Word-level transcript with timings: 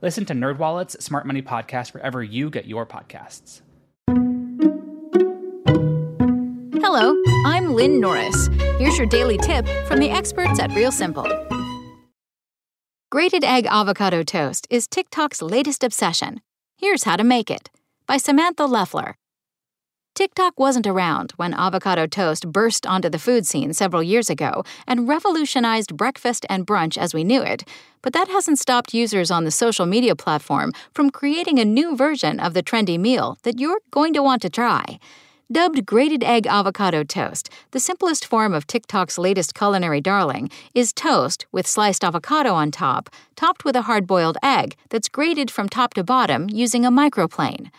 Listen 0.00 0.24
to 0.26 0.32
NerdWallet's 0.32 1.04
Smart 1.04 1.26
Money 1.26 1.42
Podcast 1.42 1.92
wherever 1.92 2.22
you 2.22 2.50
get 2.50 2.66
your 2.66 2.86
podcasts. 2.86 3.62
Hello, 6.80 7.20
I'm 7.44 7.74
Lynn 7.74 8.00
Norris. 8.00 8.48
Here's 8.78 8.96
your 8.96 9.08
daily 9.08 9.38
tip 9.38 9.66
from 9.86 9.98
the 9.98 10.10
experts 10.10 10.60
at 10.60 10.72
Real 10.72 10.92
Simple. 10.92 11.26
Grated 13.10 13.42
egg 13.42 13.66
avocado 13.66 14.22
toast 14.22 14.66
is 14.70 14.86
TikTok's 14.86 15.42
latest 15.42 15.82
obsession. 15.82 16.42
Here's 16.76 17.02
how 17.02 17.16
to 17.16 17.24
make 17.24 17.50
it 17.50 17.70
by 18.06 18.18
Samantha 18.18 18.66
Leffler. 18.66 19.16
TikTok 20.18 20.58
wasn't 20.58 20.88
around 20.88 21.32
when 21.36 21.54
avocado 21.54 22.04
toast 22.04 22.50
burst 22.50 22.84
onto 22.84 23.08
the 23.08 23.20
food 23.20 23.46
scene 23.46 23.72
several 23.72 24.02
years 24.02 24.28
ago 24.28 24.64
and 24.84 25.06
revolutionized 25.06 25.96
breakfast 25.96 26.44
and 26.48 26.66
brunch 26.66 26.98
as 26.98 27.14
we 27.14 27.22
knew 27.22 27.40
it, 27.40 27.62
but 28.02 28.14
that 28.14 28.26
hasn't 28.26 28.58
stopped 28.58 28.92
users 28.92 29.30
on 29.30 29.44
the 29.44 29.52
social 29.52 29.86
media 29.86 30.16
platform 30.16 30.72
from 30.92 31.08
creating 31.08 31.60
a 31.60 31.64
new 31.64 31.94
version 31.94 32.40
of 32.40 32.52
the 32.52 32.64
trendy 32.64 32.98
meal 32.98 33.38
that 33.44 33.60
you're 33.60 33.78
going 33.92 34.12
to 34.12 34.20
want 34.20 34.42
to 34.42 34.50
try. 34.50 34.98
Dubbed 35.52 35.86
grated 35.86 36.24
egg 36.24 36.48
avocado 36.48 37.04
toast, 37.04 37.48
the 37.70 37.78
simplest 37.78 38.26
form 38.26 38.52
of 38.52 38.66
TikTok's 38.66 39.18
latest 39.18 39.54
culinary 39.54 40.00
darling 40.00 40.50
is 40.74 40.92
toast 40.92 41.46
with 41.52 41.64
sliced 41.64 42.02
avocado 42.02 42.54
on 42.54 42.72
top, 42.72 43.08
topped 43.36 43.64
with 43.64 43.76
a 43.76 43.82
hard 43.82 44.04
boiled 44.04 44.36
egg 44.42 44.74
that's 44.88 45.08
grated 45.08 45.48
from 45.48 45.68
top 45.68 45.94
to 45.94 46.02
bottom 46.02 46.50
using 46.50 46.84
a 46.84 46.90
microplane. 46.90 47.70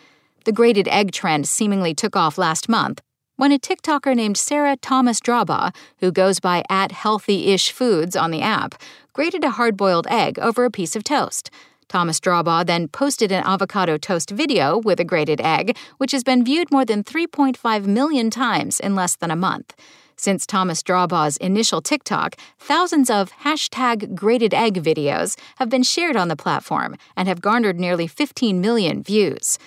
The 0.44 0.52
grated 0.52 0.88
egg 0.88 1.12
trend 1.12 1.46
seemingly 1.46 1.94
took 1.94 2.16
off 2.16 2.38
last 2.38 2.68
month 2.68 3.00
when 3.40 3.52
a 3.52 3.58
TikToker 3.58 4.14
named 4.14 4.36
Sarah 4.36 4.76
Thomas 4.76 5.18
Drawbaugh, 5.18 5.74
who 6.00 6.12
goes 6.12 6.40
by 6.40 6.62
at 6.68 6.92
healthy-ish 6.92 7.72
foods 7.72 8.14
on 8.14 8.30
the 8.30 8.42
app, 8.42 8.74
grated 9.14 9.44
a 9.44 9.52
hard-boiled 9.52 10.06
egg 10.10 10.38
over 10.38 10.66
a 10.66 10.70
piece 10.70 10.94
of 10.94 11.04
toast. 11.04 11.50
Thomas 11.88 12.20
Drawbaugh 12.20 12.66
then 12.66 12.86
posted 12.86 13.32
an 13.32 13.42
avocado 13.44 13.96
toast 13.96 14.28
video 14.28 14.76
with 14.76 15.00
a 15.00 15.06
grated 15.06 15.40
egg, 15.40 15.78
which 15.96 16.12
has 16.12 16.22
been 16.22 16.44
viewed 16.44 16.70
more 16.70 16.84
than 16.84 17.02
3.5 17.02 17.86
million 17.86 18.28
times 18.28 18.78
in 18.78 18.94
less 18.94 19.16
than 19.16 19.30
a 19.30 19.36
month. 19.36 19.74
Since 20.16 20.44
Thomas 20.44 20.82
Drawbaugh's 20.82 21.38
initial 21.38 21.80
TikTok, 21.80 22.36
thousands 22.58 23.08
of 23.08 23.32
hashtag 23.44 24.14
grated 24.14 24.52
egg 24.52 24.82
videos 24.82 25.38
have 25.56 25.70
been 25.70 25.82
shared 25.82 26.14
on 26.14 26.28
the 26.28 26.36
platform 26.36 26.96
and 27.16 27.26
have 27.26 27.40
garnered 27.40 27.80
nearly 27.80 28.06
15 28.06 28.60
million 28.60 29.02
views. 29.02 29.58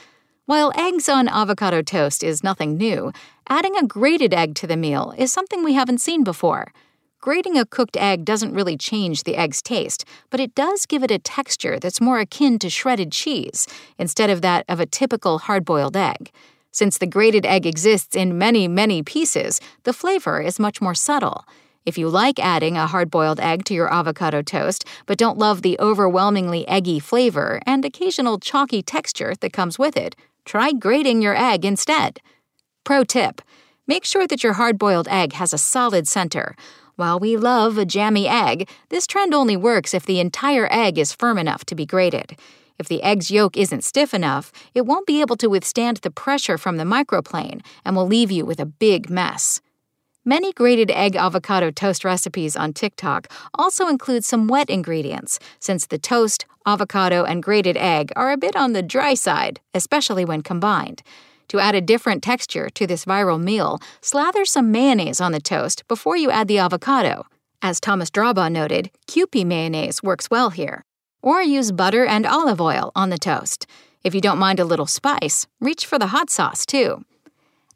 While 0.46 0.74
eggs 0.76 1.08
on 1.08 1.30
avocado 1.30 1.82
toast 1.82 2.22
is 2.22 2.44
nothing 2.44 2.76
new, 2.76 3.14
adding 3.48 3.78
a 3.78 3.88
grated 3.88 4.34
egg 4.34 4.56
to 4.56 4.68
the 4.68 4.76
meal 4.76 5.14
is 5.18 5.32
something 5.32 5.64
we 5.64 5.72
haven't 5.72 6.02
seen 6.02 6.26
before. 6.26 6.74
Grating 7.22 7.58
a 7.58 7.66
cooked 7.66 7.96
egg 7.96 8.26
doesn't 8.26 8.54
really 8.54 8.76
change 8.76 9.24
the 9.24 9.38
egg's 9.38 9.62
taste, 9.62 10.04
but 10.30 10.42
it 10.42 10.54
does 10.54 10.86
give 10.86 11.02
it 11.02 11.12
a 11.12 11.18
texture 11.18 11.80
that's 11.80 12.02
more 12.02 12.20
akin 12.20 12.60
to 12.60 12.70
shredded 12.70 13.14
cheese, 13.14 13.68
instead 13.98 14.30
of 14.30 14.42
that 14.42 14.66
of 14.68 14.82
a 14.82 14.86
typical 14.86 15.40
hard 15.40 15.64
boiled 15.64 15.96
egg. 15.96 16.30
Since 16.74 16.98
the 16.98 17.08
grated 17.08 17.46
egg 17.46 17.66
exists 17.66 18.14
in 18.14 18.38
many, 18.38 18.68
many 18.68 19.02
pieces, 19.02 19.62
the 19.84 19.94
flavor 19.94 20.42
is 20.42 20.60
much 20.60 20.82
more 20.82 20.94
subtle. 20.94 21.46
If 21.86 21.98
you 21.98 22.10
like 22.10 22.38
adding 22.38 22.76
a 22.76 22.88
hard 22.88 23.10
boiled 23.10 23.40
egg 23.40 23.64
to 23.66 23.74
your 23.74 23.94
avocado 23.94 24.42
toast, 24.42 24.84
but 25.06 25.18
don't 25.18 25.38
love 25.38 25.62
the 25.62 25.78
overwhelmingly 25.80 26.68
eggy 26.68 27.00
flavor 27.00 27.62
and 27.66 27.86
occasional 27.86 28.40
chalky 28.40 28.82
texture 28.82 29.36
that 29.40 29.54
comes 29.54 29.80
with 29.80 29.96
it, 29.96 30.18
try 30.46 30.72
grating 30.72 31.22
your 31.22 31.36
egg 31.36 31.66
instead. 31.66 32.20
Pro 32.84 33.04
tip 33.04 33.42
make 33.88 34.06
sure 34.06 34.26
that 34.28 34.44
your 34.44 34.54
hard 34.54 34.78
boiled 34.78 35.08
egg 35.10 35.34
has 35.34 35.54
a 35.54 35.58
solid 35.58 36.08
center. 36.08 36.56
While 36.96 37.20
we 37.20 37.36
love 37.38 37.78
a 37.78 37.86
jammy 37.86 38.28
egg, 38.28 38.70
this 38.90 39.08
trend 39.08 39.34
only 39.34 39.58
works 39.58 39.94
if 39.94 40.06
the 40.06 40.20
entire 40.20 40.68
egg 40.72 40.98
is 40.98 41.12
firm 41.12 41.38
enough 41.38 41.66
to 41.66 41.76
be 41.76 41.86
grated. 41.86 42.38
If 42.80 42.88
the 42.88 43.04
egg's 43.04 43.32
yolk 43.32 43.58
isn't 43.58 43.84
stiff 43.84 44.14
enough, 44.14 44.52
it 44.74 44.86
won't 44.86 45.08
be 45.08 45.22
able 45.22 45.36
to 45.38 45.50
withstand 45.50 45.98
the 45.98 46.12
pressure 46.12 46.58
from 46.58 46.78
the 46.78 46.84
microplane 46.84 47.62
and 47.84 47.96
will 47.96 48.08
leave 48.08 48.32
you 48.32 48.46
with 48.46 48.60
a 48.60 48.66
big 48.66 49.10
mess. 49.10 49.62
Many 50.26 50.54
grated 50.54 50.90
egg 50.90 51.18
avocado 51.18 51.70
toast 51.70 52.06
recipes 52.06 52.56
on 52.56 52.72
TikTok 52.72 53.28
also 53.56 53.90
include 53.90 54.24
some 54.24 54.48
wet 54.48 54.70
ingredients, 54.70 55.38
since 55.60 55.86
the 55.86 55.98
toast, 55.98 56.46
avocado, 56.66 57.26
and 57.26 57.44
grated 57.44 57.76
egg 57.76 58.14
are 58.16 58.32
a 58.32 58.38
bit 58.38 58.56
on 58.56 58.72
the 58.72 58.82
dry 58.82 59.16
side, 59.16 59.60
especially 59.74 60.24
when 60.24 60.42
combined. 60.42 61.04
To 61.50 61.60
add 61.60 61.76
a 61.76 61.82
different 61.82 62.24
texture 62.24 62.70
to 62.70 62.88
this 62.88 63.04
viral 63.04 63.42
meal, 63.42 63.80
slather 64.00 64.46
some 64.46 64.72
mayonnaise 64.72 65.20
on 65.20 65.34
the 65.34 65.42
toast 65.42 65.86
before 65.90 66.16
you 66.16 66.32
add 66.32 66.48
the 66.48 66.58
avocado. 66.58 67.26
As 67.62 67.82
Thomas 67.82 68.10
Drawbaugh 68.10 68.50
noted, 68.50 68.92
Kewpie 69.08 69.46
mayonnaise 69.46 70.02
works 70.02 70.30
well 70.32 70.52
here. 70.52 70.86
Or 71.22 71.42
use 71.42 71.74
butter 71.74 72.06
and 72.06 72.26
olive 72.26 72.62
oil 72.62 72.94
on 72.96 73.10
the 73.10 73.18
toast. 73.18 73.68
If 74.06 74.16
you 74.16 74.22
don't 74.22 74.38
mind 74.38 74.62
a 74.62 74.66
little 74.66 74.88
spice, 74.88 75.48
reach 75.60 75.86
for 75.86 76.00
the 76.00 76.08
hot 76.08 76.30
sauce 76.30 76.66
too. 76.66 77.04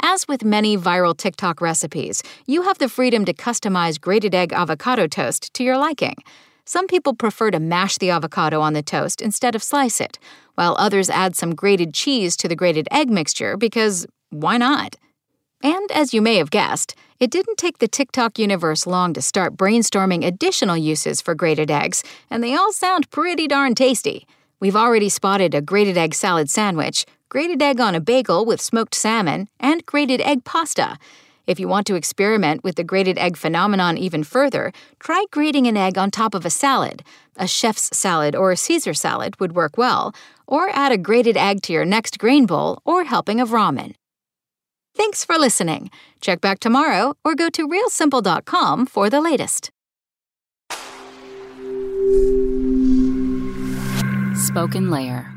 As 0.02 0.28
with 0.28 0.44
many 0.44 0.78
viral 0.78 1.16
TikTok 1.16 1.60
recipes, 1.62 2.24
you 2.46 2.64
have 2.64 2.78
the 2.78 2.90
freedom 2.90 3.26
to 3.26 3.34
customize 3.34 4.00
grated 4.00 4.36
egg 4.36 4.54
avocado 4.54 5.08
toast 5.08 5.54
to 5.54 5.64
your 5.64 5.78
liking. 5.78 6.16
Some 6.66 6.88
people 6.88 7.14
prefer 7.14 7.52
to 7.52 7.60
mash 7.60 7.98
the 7.98 8.10
avocado 8.10 8.62
on 8.62 8.74
the 8.74 8.84
toast 8.84 9.22
instead 9.22 9.56
of 9.56 9.64
slice 9.64 10.02
it, 10.02 10.20
while 10.56 10.76
others 10.78 11.10
add 11.10 11.36
some 11.36 11.56
grated 11.56 11.94
cheese 11.94 12.36
to 12.38 12.48
the 12.48 12.56
grated 12.56 12.88
egg 12.92 13.10
mixture 13.10 13.58
because 13.58 14.06
why 14.30 14.58
not? 14.58 14.98
And 15.64 15.92
as 15.92 16.14
you 16.14 16.22
may 16.22 16.36
have 16.36 16.52
guessed, 16.52 16.94
it 17.20 17.32
didn't 17.32 17.58
take 17.58 17.80
the 17.80 17.88
TikTok 17.88 18.38
universe 18.38 18.86
long 18.86 19.14
to 19.14 19.22
start 19.22 19.58
brainstorming 19.58 20.26
additional 20.26 20.78
uses 20.78 21.22
for 21.22 21.34
grated 21.34 21.72
eggs, 21.72 22.04
and 22.30 22.44
they 22.44 22.54
all 22.54 22.72
sound 22.72 23.10
pretty 23.10 23.48
darn 23.48 23.74
tasty. 23.74 24.28
We've 24.60 24.76
already 24.76 25.10
spotted 25.10 25.56
a 25.56 25.62
grated 25.62 25.98
egg 25.98 26.14
salad 26.14 26.50
sandwich, 26.50 27.06
grated 27.30 27.62
egg 27.62 27.80
on 27.80 27.96
a 27.96 28.00
bagel 28.00 28.46
with 28.46 28.62
smoked 28.62 28.96
salmon, 28.96 29.50
and 29.60 29.86
grated 29.86 30.22
egg 30.22 30.44
pasta. 30.44 30.98
If 31.46 31.60
you 31.60 31.68
want 31.68 31.88
to 31.88 31.96
experiment 31.96 32.64
with 32.64 32.76
the 32.76 32.84
grated 32.84 33.18
egg 33.18 33.38
phenomenon 33.38 33.98
even 33.98 34.24
further, 34.24 34.74
try 35.00 35.26
grating 35.32 35.66
an 35.66 35.78
egg 35.78 35.98
on 35.98 36.12
top 36.12 36.34
of 36.34 36.46
a 36.46 36.50
salad. 36.50 37.04
A 37.38 37.48
chef's 37.48 37.96
salad 37.98 38.36
or 38.36 38.52
a 38.52 38.58
Caesar 38.58 38.94
salad 38.94 39.40
would 39.40 39.56
work 39.56 39.78
well, 39.78 40.14
or 40.46 40.70
add 40.70 40.92
a 40.92 40.98
grated 40.98 41.38
egg 41.38 41.62
to 41.64 41.74
your 41.74 41.86
next 41.86 42.20
grain 42.20 42.46
bowl 42.46 42.82
or 42.86 43.06
helping 43.06 43.40
of 43.40 43.50
ramen. 43.50 43.94
Thanks 44.96 45.24
for 45.24 45.38
listening. 45.38 45.90
Check 46.22 46.42
back 46.42 46.60
tomorrow 46.60 47.16
or 47.24 47.36
go 47.36 47.50
to 47.50 47.68
realsimple.com 47.68 48.88
for 48.88 49.10
the 49.10 49.22
latest. 49.22 49.70
SpokenLayer. 54.34 55.37